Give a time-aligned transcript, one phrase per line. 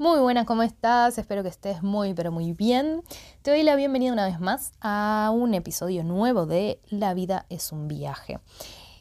[0.00, 1.18] Muy buenas, ¿cómo estás?
[1.18, 3.02] Espero que estés muy, pero muy bien.
[3.42, 7.72] Te doy la bienvenida una vez más a un episodio nuevo de La vida es
[7.72, 8.38] un viaje.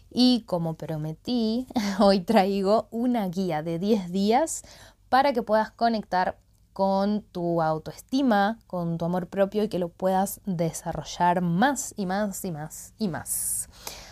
[0.09, 1.67] Y como prometí,
[1.99, 4.63] hoy traigo una guía de 10 días
[5.07, 6.39] para que puedas conectar
[6.73, 12.43] con tu autoestima, con tu amor propio y que lo puedas desarrollar más y más
[12.43, 13.69] y más y más.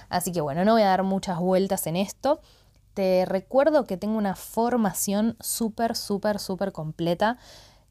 [0.08, 2.42] Así que bueno, no voy a dar muchas vueltas en esto.
[2.95, 7.37] Te recuerdo que tengo una formación súper, súper, súper completa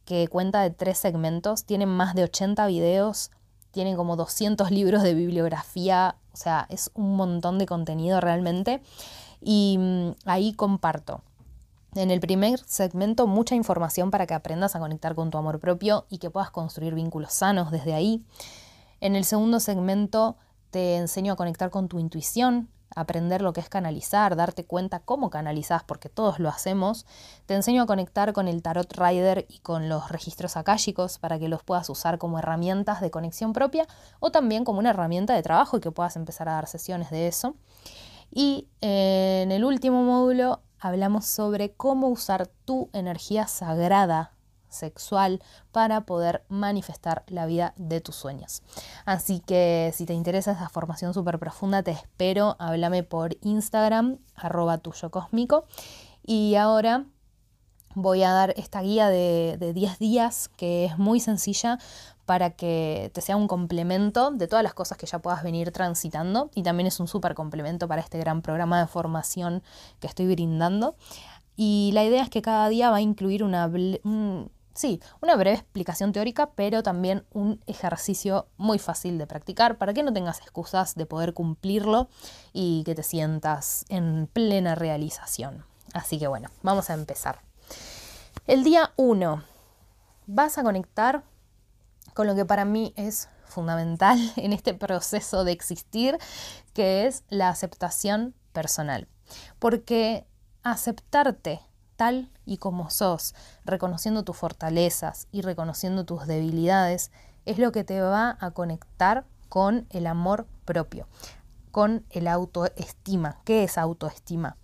[0.06, 1.64] que cuenta de tres segmentos.
[1.64, 3.30] Tienen más de 80 videos,
[3.70, 8.82] tienen como 200 libros de bibliografía, o sea, es un montón de contenido realmente.
[9.42, 11.20] Y mm, ahí comparto.
[11.94, 16.06] En el primer segmento mucha información para que aprendas a conectar con tu amor propio
[16.08, 18.24] y que puedas construir vínculos sanos desde ahí.
[19.02, 20.36] En el segundo segmento
[20.70, 25.30] te enseño a conectar con tu intuición, aprender lo que es canalizar, darte cuenta cómo
[25.30, 27.06] canalizas, porque todos lo hacemos.
[27.46, 31.48] Te enseño a conectar con el tarot rider y con los registros akáshicos para que
[31.48, 33.86] los puedas usar como herramientas de conexión propia
[34.20, 37.28] o también como una herramienta de trabajo y que puedas empezar a dar sesiones de
[37.28, 37.54] eso.
[38.30, 44.33] Y eh, en el último módulo hablamos sobre cómo usar tu energía sagrada
[44.74, 48.62] sexual para poder manifestar la vida de tus sueños.
[49.04, 54.78] Así que si te interesa esa formación súper profunda, te espero, háblame por Instagram, arroba
[54.78, 55.64] tuyo cósmico.
[56.22, 57.06] Y ahora
[57.94, 61.78] voy a dar esta guía de, de 10 días que es muy sencilla
[62.26, 66.50] para que te sea un complemento de todas las cosas que ya puedas venir transitando
[66.54, 69.62] y también es un súper complemento para este gran programa de formación
[70.00, 70.96] que estoy brindando.
[71.56, 73.70] Y la idea es que cada día va a incluir una,
[74.74, 80.02] sí, una breve explicación teórica, pero también un ejercicio muy fácil de practicar para que
[80.02, 82.08] no tengas excusas de poder cumplirlo
[82.52, 85.64] y que te sientas en plena realización.
[85.92, 87.40] Así que bueno, vamos a empezar.
[88.46, 89.42] El día 1
[90.26, 91.22] vas a conectar
[92.14, 96.18] con lo que para mí es fundamental en este proceso de existir,
[96.72, 99.08] que es la aceptación personal.
[99.58, 100.26] Porque
[100.62, 101.60] aceptarte
[101.96, 103.34] tal y como sos,
[103.64, 107.10] reconociendo tus fortalezas y reconociendo tus debilidades,
[107.46, 111.06] es lo que te va a conectar con el amor propio,
[111.70, 113.40] con el autoestima.
[113.44, 114.56] ¿Qué es autoestima?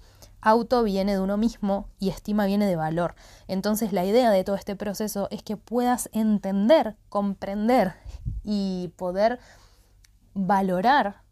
[0.43, 3.15] Auto viene de uno mismo y estima viene de valor.
[3.47, 7.95] Entonces la idea de todo este proceso es que puedas entender, comprender
[8.43, 9.39] y poder
[10.33, 11.23] valorar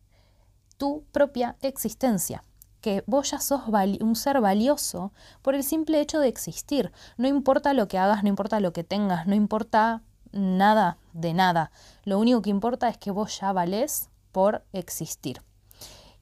[0.76, 2.42] tu propia existencia
[2.88, 3.64] que vos ya sos
[4.00, 5.12] un ser valioso
[5.42, 6.90] por el simple hecho de existir.
[7.18, 10.00] No importa lo que hagas, no importa lo que tengas, no importa
[10.32, 11.70] nada de nada.
[12.04, 15.42] Lo único que importa es que vos ya valés por existir.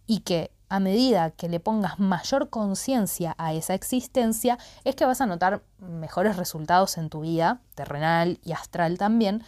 [0.09, 5.21] Y que a medida que le pongas mayor conciencia a esa existencia, es que vas
[5.21, 9.45] a notar mejores resultados en tu vida, terrenal y astral también,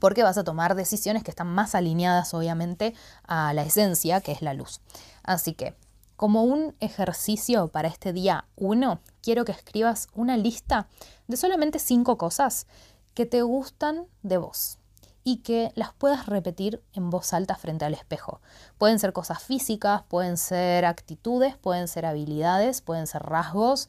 [0.00, 2.96] porque vas a tomar decisiones que están más alineadas obviamente
[3.28, 4.80] a la esencia, que es la luz.
[5.22, 5.76] Así que
[6.20, 10.86] como un ejercicio para este día 1, quiero que escribas una lista
[11.28, 12.66] de solamente cinco cosas
[13.14, 14.78] que te gustan de vos
[15.24, 18.42] y que las puedas repetir en voz alta frente al espejo.
[18.76, 23.88] Pueden ser cosas físicas, pueden ser actitudes, pueden ser habilidades, pueden ser rasgos,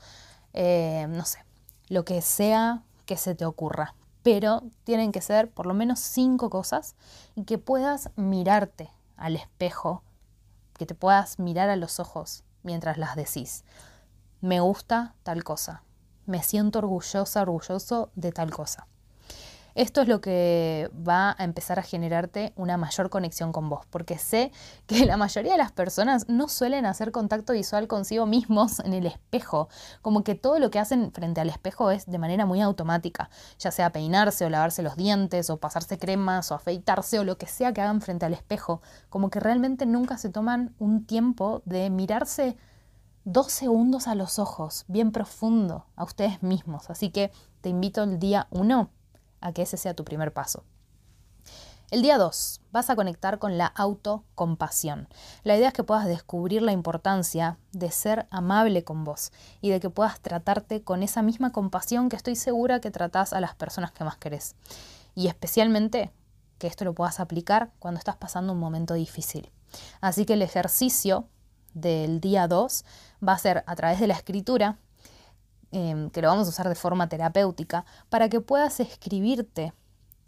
[0.53, 1.43] eh, no sé,
[1.89, 3.93] lo que sea que se te ocurra.
[4.23, 6.95] Pero tienen que ser por lo menos cinco cosas
[7.35, 10.01] y que puedas mirarte al espejo
[10.81, 13.63] que te puedas mirar a los ojos mientras las decís.
[14.41, 15.83] Me gusta tal cosa.
[16.25, 18.87] Me siento orgullosa, orgulloso de tal cosa.
[19.73, 24.17] Esto es lo que va a empezar a generarte una mayor conexión con vos, porque
[24.17, 24.51] sé
[24.85, 29.05] que la mayoría de las personas no suelen hacer contacto visual consigo mismos en el
[29.05, 29.69] espejo,
[30.01, 33.29] como que todo lo que hacen frente al espejo es de manera muy automática,
[33.59, 37.47] ya sea peinarse o lavarse los dientes o pasarse cremas o afeitarse o lo que
[37.47, 41.89] sea que hagan frente al espejo, como que realmente nunca se toman un tiempo de
[41.89, 42.57] mirarse
[43.23, 46.89] dos segundos a los ojos, bien profundo, a ustedes mismos.
[46.89, 47.31] Así que
[47.61, 48.89] te invito el día uno
[49.41, 50.63] a que ese sea tu primer paso.
[51.91, 55.09] El día 2, vas a conectar con la autocompasión.
[55.43, 59.81] La idea es que puedas descubrir la importancia de ser amable con vos y de
[59.81, 63.91] que puedas tratarte con esa misma compasión que estoy segura que tratás a las personas
[63.91, 64.55] que más querés.
[65.15, 66.13] Y especialmente
[66.59, 69.51] que esto lo puedas aplicar cuando estás pasando un momento difícil.
[69.99, 71.27] Así que el ejercicio
[71.73, 72.85] del día 2
[73.27, 74.77] va a ser a través de la escritura,
[75.71, 79.73] em, que lo vamos a usar de forma terapéutica, para que puedas escribirte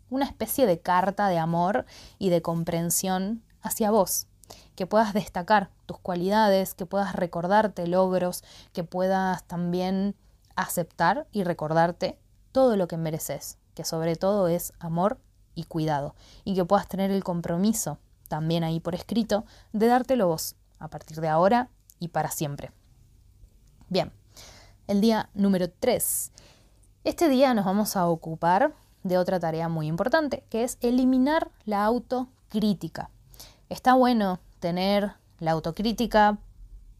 [0.09, 1.85] una especie de carta de amor
[2.19, 4.27] y de comprensión hacia vos,
[4.75, 8.43] que puedas destacar tus cualidades, que puedas recordarte logros,
[8.73, 10.15] que puedas también
[10.55, 12.19] aceptar y recordarte
[12.51, 15.19] todo lo que mereces, que sobre todo es amor
[15.55, 17.97] y cuidado, y que puedas tener el compromiso,
[18.27, 21.69] también ahí por escrito, de dártelo vos, a partir de ahora
[21.99, 22.71] y para siempre.
[23.89, 24.11] Bien,
[24.87, 26.31] el día número 3.
[27.03, 31.83] Este día nos vamos a ocupar de otra tarea muy importante, que es eliminar la
[31.85, 33.09] autocrítica.
[33.69, 36.37] Está bueno tener la autocrítica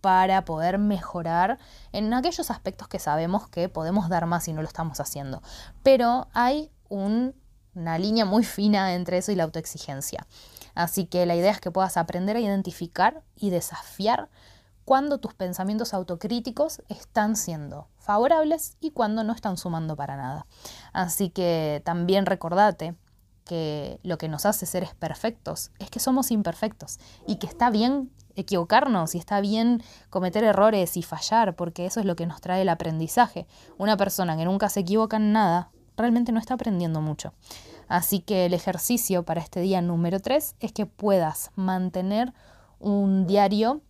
[0.01, 1.59] para poder mejorar
[1.93, 5.41] en aquellos aspectos que sabemos que podemos dar más y no lo estamos haciendo.
[5.81, 10.27] Pero hay una línea muy fina entre eso y la autoexigencia.
[10.75, 14.29] Así que la idea es que puedas aprender a identificar y desafiar
[14.85, 20.45] cuando tus pensamientos autocríticos están siendo favorables y cuando no están sumando para nada.
[20.91, 22.95] Así que también recordate
[23.45, 28.11] que lo que nos hace seres perfectos es que somos imperfectos y que está bien
[28.35, 32.61] equivocarnos y está bien cometer errores y fallar, porque eso es lo que nos trae
[32.61, 33.47] el aprendizaje.
[33.77, 37.33] Una persona que nunca se equivoca en nada realmente no está aprendiendo mucho.
[37.87, 42.33] Así que el ejercicio para este día número 3 es que puedas mantener
[42.79, 43.81] un diario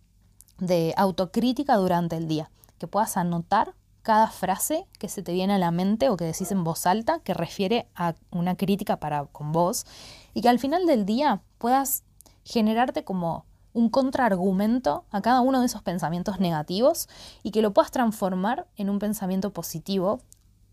[0.58, 5.58] de autocrítica durante el día, que puedas anotar cada frase que se te viene a
[5.58, 9.50] la mente o que decís en voz alta que refiere a una crítica para con
[9.50, 9.86] vos
[10.34, 12.04] y que al final del día puedas
[12.44, 17.08] generarte como un contraargumento a cada uno de esos pensamientos negativos
[17.42, 20.20] y que lo puedas transformar en un pensamiento positivo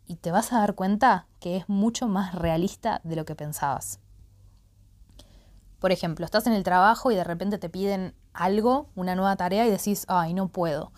[0.06, 4.00] y te vas a dar cuenta que es mucho más realista de lo que pensabas.
[5.80, 9.66] Por ejemplo, estás en el trabajo y de repente te piden algo, una nueva tarea
[9.66, 10.92] y decís, ay, no puedo,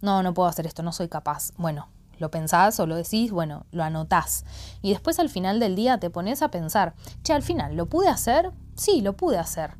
[0.00, 1.52] no, no puedo hacer esto, no soy capaz.
[1.56, 1.88] Bueno,
[2.18, 4.44] lo pensás o lo decís, bueno, lo anotás.
[4.82, 8.08] Y después al final del día te pones a pensar, che, al final, ¿lo pude
[8.08, 8.52] hacer?
[8.76, 9.76] Sí, lo pude hacer.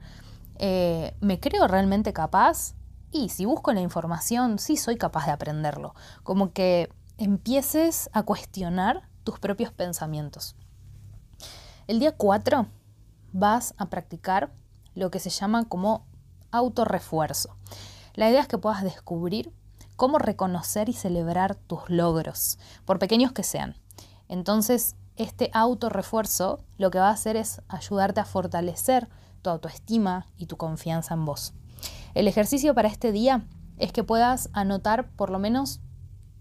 [0.56, 2.74] Eh, ¿Me creo realmente capaz?
[3.10, 5.94] Y si busco la información, sí soy capaz de aprenderlo.
[6.22, 10.56] Como que empieces a cuestionar tus propios pensamientos.
[11.86, 12.66] El día 4
[13.32, 14.52] vas a practicar
[14.94, 16.06] lo que se llama como
[16.50, 17.56] autorrefuerzo.
[18.14, 19.52] La idea es que puedas descubrir
[19.96, 23.76] cómo reconocer y celebrar tus logros, por pequeños que sean.
[24.28, 29.08] Entonces, este autorrefuerzo lo que va a hacer es ayudarte a fortalecer
[29.42, 31.54] tu autoestima y tu confianza en vos.
[32.14, 33.46] El ejercicio para este día
[33.78, 35.80] es que puedas anotar por lo menos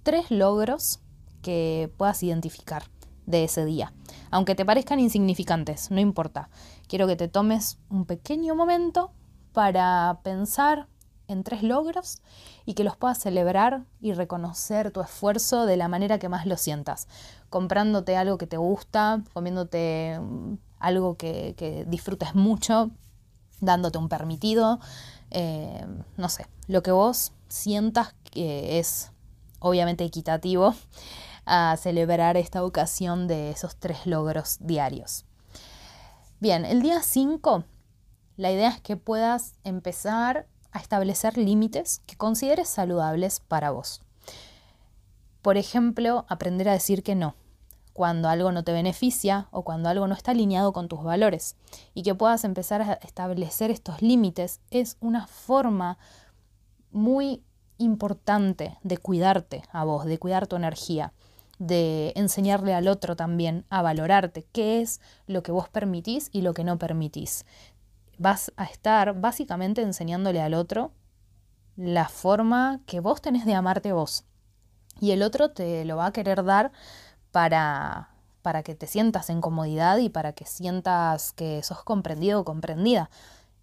[0.03, 0.99] tres logros
[1.41, 2.83] que puedas identificar
[3.25, 3.93] de ese día.
[4.31, 6.49] Aunque te parezcan insignificantes, no importa.
[6.87, 9.11] Quiero que te tomes un pequeño momento
[9.57, 10.85] para pensar
[11.27, 12.21] en tres logros
[12.67, 16.57] y que los puedas celebrar y reconocer tu esfuerzo de la manera que más lo
[16.57, 17.07] sientas.
[17.49, 22.91] Comprándote algo que te gusta, comiéndote mm, algo que, disfrutes mucho,
[23.59, 24.79] dándote un permitido,
[25.31, 25.87] eh,
[26.17, 29.09] no sé, lo que vos sientas que es
[29.57, 30.75] obviamente equitativo
[31.47, 35.25] a celebrar esta ocasión de esos tres logros diarios.
[36.39, 37.63] Bien, el día 5,
[38.37, 44.01] la idea es que puedas empezar a establecer límites que consideres saludables para vos.
[45.41, 47.35] Por ejemplo, aprender a decir que no
[47.97, 51.55] cuando algo no te beneficia o cuando algo no está alineado con tus valores.
[51.95, 55.97] Y que puedas empezar a establecer estos límites es una forma
[56.91, 57.41] muy
[57.79, 61.11] importante de cuidarte a vos, de cuidar tu energía
[61.59, 66.53] de enseñarle al otro también a valorarte, qué es lo que vos permitís y lo
[66.53, 67.45] que no permitís.
[68.17, 70.91] Vas a estar básicamente enseñándole al otro
[71.75, 74.25] la forma que vos tenés de amarte vos.
[74.99, 76.71] Y el otro te lo va a querer dar
[77.31, 78.09] para,
[78.41, 83.09] para que te sientas en comodidad y para que sientas que sos comprendido o comprendida.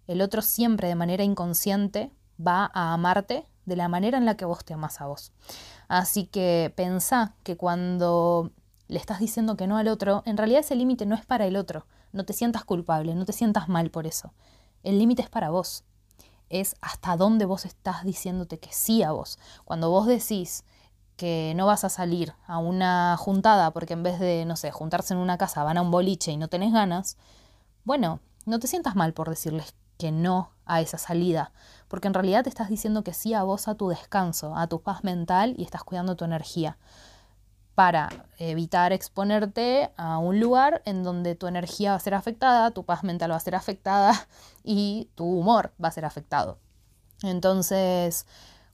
[0.07, 4.45] El otro siempre de manera inconsciente va a amarte de la manera en la que
[4.45, 5.33] vos te amas a vos.
[5.87, 8.51] Así que pensá que cuando
[8.87, 11.57] le estás diciendo que no al otro, en realidad ese límite no es para el
[11.57, 11.85] otro.
[12.15, 14.33] No te sientas culpable, no te sientas mal por eso.
[14.83, 15.83] El límite es para vos.
[16.47, 19.37] Es hasta dónde vos estás diciéndote que sí a vos.
[19.65, 20.63] Cuando vos decís
[21.17, 25.13] que no vas a salir a una juntada porque en vez de, no sé, juntarse
[25.13, 27.17] en una casa van a un boliche y no tenés ganas,
[27.83, 31.51] bueno, no te sientas mal por decirles que no a esa salida,
[31.89, 34.81] porque en realidad te estás diciendo que sí a vos, a tu descanso, a tu
[34.81, 36.77] paz mental y estás cuidando tu energía
[37.75, 42.85] para evitar exponerte a un lugar en donde tu energía va a ser afectada, tu
[42.85, 44.27] paz mental va a ser afectada
[44.63, 46.57] y tu humor va a ser afectado.
[47.21, 48.25] Entonces,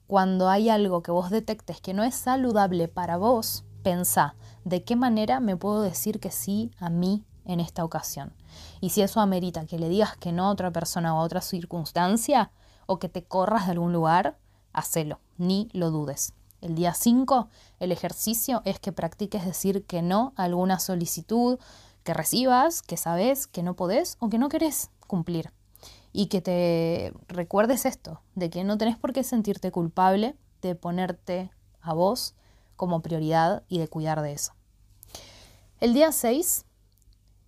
[0.08, 4.96] cuando hay algo que vos detectes que no es saludable para vos, pensá, ¿de qué
[4.96, 8.34] manera me puedo decir que sí a mí en esta ocasión?
[8.81, 11.41] Y si eso amerita que le digas que no a otra persona o a otra
[11.41, 12.51] circunstancia,
[12.86, 14.38] o que te corras de algún lugar,
[14.74, 16.34] hacelo, ni lo dudes.
[16.62, 17.50] El día 5,
[17.80, 21.60] el ejercicio es que practiques decir que no a alguna solicitud
[22.03, 25.51] que recibas, que sabes que no podés o que no querés cumplir.
[26.13, 31.51] Y que te recuerdes esto, de que no tenés por qué sentirte culpable de ponerte
[31.82, 32.36] a vos
[32.75, 34.53] como prioridad y de cuidar de eso.
[35.80, 36.65] El día 6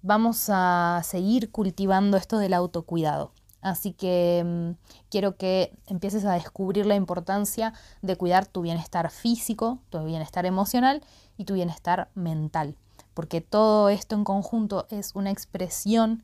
[0.01, 3.31] vamos a seguir cultivando esto del autocuidado.
[3.63, 4.71] Así que mm,
[5.09, 11.01] quiero que empieces a descubrir la importancia de cuidar tu bienestar físico, tu bienestar emocional
[11.37, 12.75] y tu bienestar mental,
[13.13, 16.23] porque todo esto en conjunto es una expresión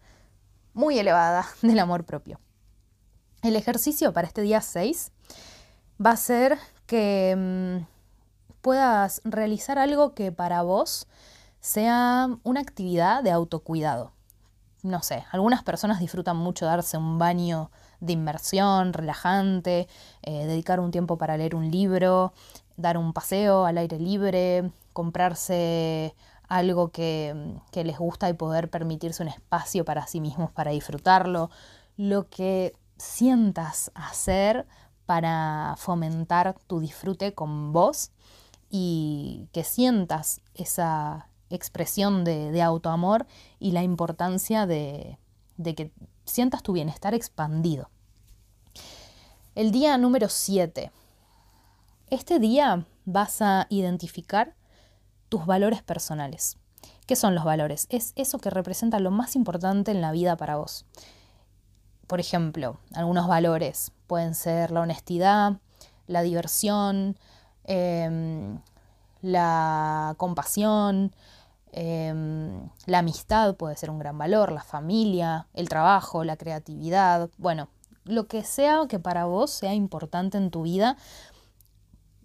[0.73, 2.39] muy elevada del amor propio.
[3.41, 5.13] El ejercicio para este día 6
[6.05, 7.85] va a ser que mm,
[8.61, 11.07] puedas realizar algo que para vos
[11.61, 14.11] sea una actividad de autocuidado.
[14.81, 17.69] No sé, algunas personas disfrutan mucho darse un baño
[17.99, 19.87] de inmersión, relajante,
[20.21, 22.31] eh, dedicar un tiempo para leer un libro,
[22.77, 26.15] dar un paseo al aire libre, comprarse
[26.47, 31.49] algo que, que les gusta y poder permitirse un espacio para sí mismos para disfrutarlo.
[31.97, 34.65] Lo que sientas hacer
[35.05, 38.11] para fomentar tu disfrute con vos
[38.69, 43.25] y que sientas esa, expresión de, autoamor
[43.59, 45.17] y la importancia de,
[45.57, 45.91] que
[46.25, 47.89] sientas tu bienestar expandido.
[49.55, 50.91] El día número 7.
[52.09, 54.55] Este día vas a identificar
[55.27, 56.57] tus valores personales.
[57.05, 57.87] ¿Qué son los valores?
[57.89, 60.85] Es eso que representa lo más importante en la vida para vos.
[62.07, 65.57] Por ejemplo, algunos valores pueden ser la honestidad,
[66.07, 67.17] la diversión,
[67.65, 68.59] em,
[69.21, 71.13] la compasión,
[71.71, 77.69] Em, la amistad puede ser un gran valor, la familia, el trabajo, la creatividad, bueno,
[78.05, 80.97] lo que sea que para vos sea importante en tu vida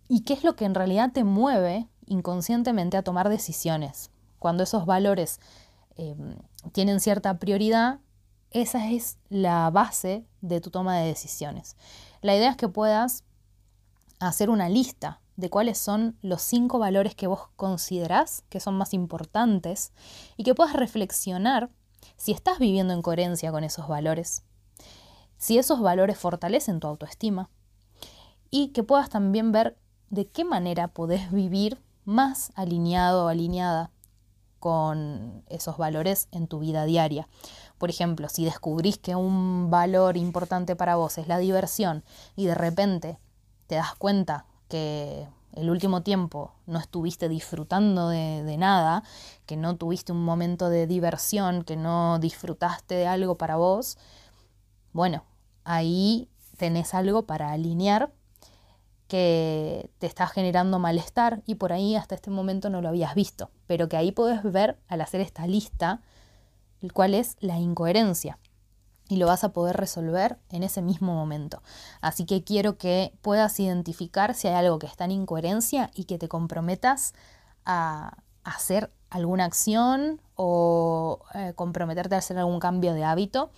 [0.09, 4.11] y qué es lo que en realidad te mueve inconscientemente a tomar decisiones.
[4.39, 5.41] Cuando esos valores
[5.97, 6.37] em,
[6.73, 8.01] tienen cierta prioridad,
[8.51, 11.77] esa es la base de tu toma de decisiones.
[12.23, 13.25] La idea es que puedas
[14.21, 18.95] hacer una lista de cuáles son los cinco valores que vos considerás que son más
[18.95, 19.93] importantes
[20.37, 21.71] y que puedas reflexionar
[22.17, 24.45] si estás viviendo en coherencia con esos valores,
[25.37, 27.51] si esos valores fortalecen tu autoestima
[28.51, 29.77] y que puedas también ver
[30.11, 33.91] de qué manera podés vivir más alineado o alineada
[34.61, 37.29] con esos valores en tu vida diaria.
[37.77, 42.05] Por ejemplo, si descubrís que un valor importante para vos es la diversión
[42.37, 43.19] y de repente
[43.67, 49.05] te das cuenta que el último tiempo no estuviste disfrutando de, nada,
[49.47, 53.99] que no tuviste un momento de diversión, que no disfrutaste de algo para vos,
[54.93, 55.25] bueno,
[55.65, 58.13] ahí tenés algo para alinear
[59.07, 63.51] que te está generando malestar y por ahí hasta este momento no lo habías visto,
[63.67, 66.01] pero que ahí podés ver al hacer esta lista
[66.93, 68.39] cuál es la incoherencia
[69.15, 71.63] y lo vas a poder resolver en ese mismo momento.
[72.01, 76.19] Así que quiero que puedas identificar si hay algo que está en incoherencia y que
[76.19, 77.15] te comprometas
[77.65, 83.53] a hacer alguna acción o eh, comprometerte a hacer algún cambio de hábito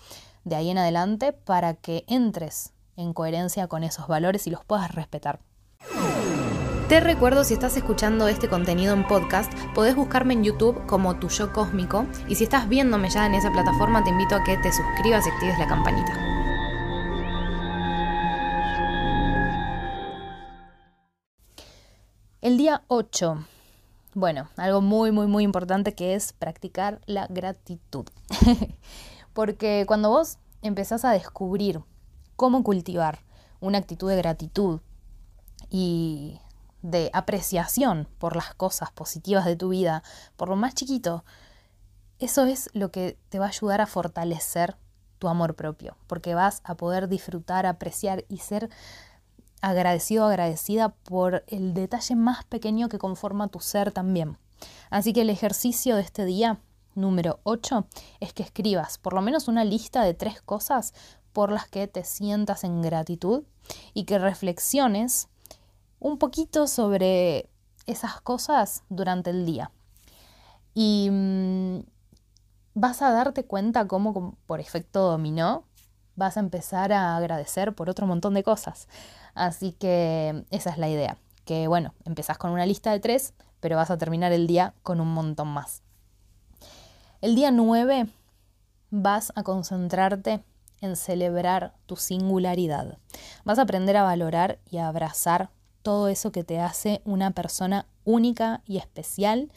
[0.44, 4.94] de ahí en adelante para que entres en coherencia con esos valores y los puedas
[4.94, 5.40] respetar.
[6.88, 11.28] Te recuerdo, si estás escuchando este contenido en podcast, podés buscarme en YouTube como Tu
[11.30, 12.06] Yo Cósmico.
[12.28, 15.30] Y si estás viéndome ya en esa plataforma, te invito a que te suscribas y
[15.30, 16.12] actives la campanita.
[22.40, 23.44] El día 8.
[24.14, 28.06] Bueno, algo muy, muy, muy importante que es practicar la gratitud.
[29.32, 31.80] Porque cuando vos empezás a descubrir
[32.36, 33.24] cómo cultivar
[33.58, 34.78] una actitud de gratitud
[35.68, 36.38] y
[36.82, 40.02] de apreciación por las cosas positivas de tu vida,
[40.36, 41.24] por lo más chiquito,
[42.18, 44.76] eso es lo que te va a ayudar a fortalecer
[45.18, 48.70] tu amor propio, porque vas a poder disfrutar, apreciar y ser
[49.60, 54.38] agradecido agradecida por el detalle más pequeño que conforma tu ser también.
[54.90, 56.60] Así que el ejercicio de este día
[56.94, 57.86] número 8
[58.20, 60.94] es que escribas por lo menos una lista de tres cosas
[61.32, 63.44] por las que te sientas en gratitud
[63.92, 65.28] y que reflexiones
[65.98, 67.48] un poquito sobre
[67.86, 69.70] esas cosas durante el día.
[70.74, 71.80] Y mm,
[72.74, 75.64] vas a darte cuenta cómo, por efecto dominó,
[76.16, 78.88] vas a empezar a agradecer por otro montón de cosas.
[79.34, 83.76] Así que esa es la idea, que bueno, empezás con una lista de tres, pero
[83.76, 85.82] vas a terminar el día con un montón más.
[87.20, 88.08] El día 9
[88.90, 90.44] vas a concentrarte
[90.80, 92.98] en celebrar tu singularidad.
[93.44, 95.50] Vas a aprender a valorar y a abrazar
[95.86, 99.52] todo eso que te hace una persona única y especial.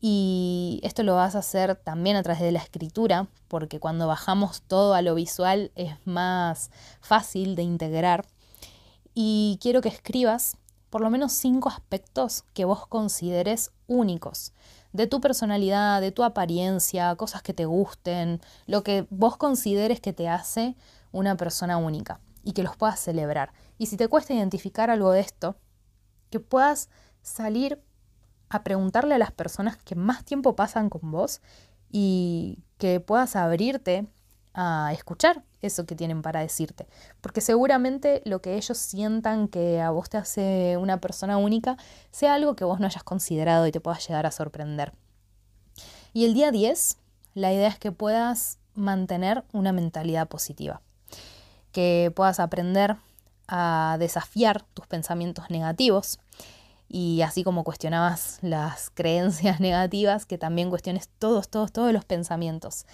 [0.00, 4.62] Y esto lo vas a hacer también a través de la escritura, porque cuando bajamos
[4.62, 8.26] todo a lo visual es más fácil de integrar.
[9.14, 10.56] Y quiero que escribas
[10.90, 14.52] por lo menos cinco aspectos que vos consideres únicos
[14.92, 20.12] de tu personalidad, de tu apariencia, cosas que te gusten, lo que vos consideres que
[20.12, 20.74] te hace
[21.12, 23.52] una persona única y que los puedas celebrar.
[23.78, 25.56] Y si te cuesta identificar algo de esto,
[26.30, 26.88] que puedas
[27.22, 27.82] salir
[28.48, 31.40] a preguntarle a las personas que más tiempo pasan con vos
[31.90, 34.06] y que puedas abrirte
[34.54, 36.86] a escuchar eso que tienen para decirte.
[37.20, 41.76] Porque seguramente lo que ellos sientan que a vos te hace una persona única
[42.10, 44.92] sea algo que vos no hayas considerado y te puedas llegar a sorprender.
[46.12, 46.98] Y el día 10,
[47.34, 50.82] la idea es que puedas mantener una mentalidad positiva,
[51.72, 52.96] que puedas aprender
[53.48, 56.18] a desafiar tus pensamientos negativos.
[56.88, 62.86] Y así como cuestionabas las creencias negativas, que también cuestiones todos, todos, todos los pensamientos.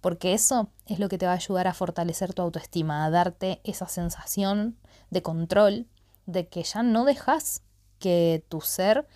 [0.00, 3.60] Porque eso es lo que te va a ayudar a fortalecer tu autoestima, a darte
[3.64, 4.76] esa sensación
[5.10, 5.86] de control,
[6.26, 7.62] de que ya no dejas
[7.98, 9.08] que tu ser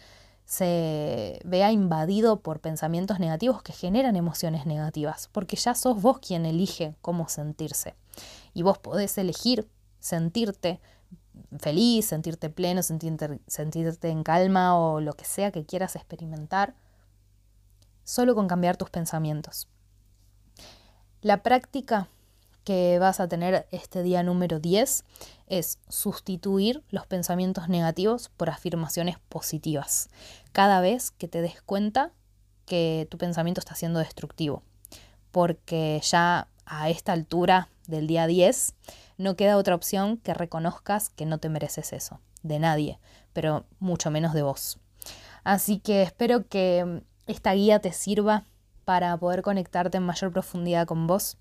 [0.45, 6.45] se vea invadido por pensamientos negativos que generan emociones negativas, porque ya sos vos quien
[6.45, 7.95] elige cómo sentirse.
[8.55, 9.69] Y vos podés elegir
[9.99, 10.81] sentirte
[11.59, 16.75] feliz, sentirte pleno, sentirte, sentirte en calma o lo que sea que quieras experimentar,
[18.05, 19.69] solo con cambiar tus pensamientos.
[21.21, 22.09] La práctica
[22.65, 25.05] que vas a tener este día número 10
[25.49, 30.09] es sustituir los pensamientos negativos por afirmaciones positivas.
[30.53, 32.13] Cada vez que te des cuenta
[32.67, 34.63] que tu pensamiento está siendo destructivo.
[35.33, 38.75] Porque ya a esta altura del día 10
[39.19, 42.99] no queda otra opción que reconozcas que no te mereces eso, de nadie,
[43.33, 44.79] pero mucho menos de vos.
[45.45, 48.45] Así que espero que esta guía te sirva
[48.85, 51.37] para poder conectarte en mayor profundidad con vos.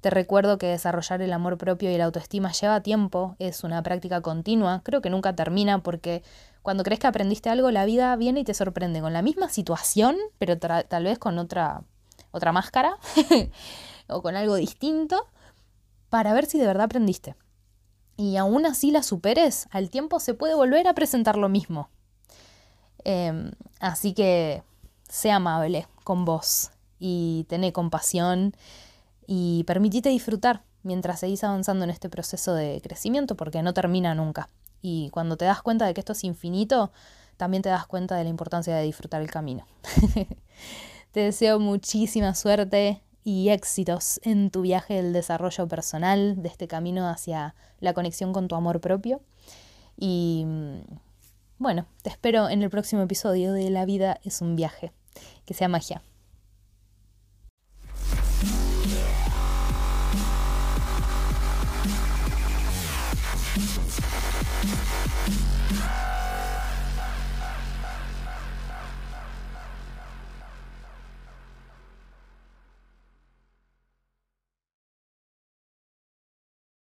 [0.00, 4.22] Te recuerdo que desarrollar el amor propio y la autoestima lleva tiempo, es una práctica
[4.22, 6.22] continua, creo que nunca termina porque
[6.62, 10.16] cuando crees que aprendiste algo, la vida viene y te sorprende con la misma situación,
[10.38, 11.82] pero tal vez con otra,
[12.30, 12.96] otra máscara
[14.08, 15.26] o con algo distinto,
[16.08, 17.36] para ver si de verdad aprendiste.
[18.16, 21.90] Y aún así la superes, al tiempo se puede volver a presentar lo mismo.
[23.04, 24.62] Em, así que
[25.08, 28.54] sea amable con vos y tené compasión
[29.26, 34.48] y permitite disfrutar mientras seguís avanzando en este proceso de crecimiento porque no termina nunca.
[34.80, 36.92] Y cuando te das cuenta de que esto es infinito,
[37.36, 39.66] también te das cuenta de la importancia de disfrutar el camino.
[41.12, 47.08] te deseo muchísima suerte y éxitos en tu viaje del desarrollo personal, de este camino
[47.08, 49.20] hacia la conexión con tu amor propio.
[49.96, 50.76] Y mm,
[51.58, 54.92] bueno, te espero en el próximo episodio de La vida es un viaje.
[55.44, 56.02] Que sea magia.